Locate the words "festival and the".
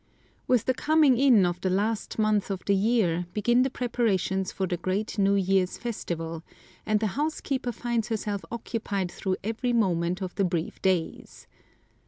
5.77-7.05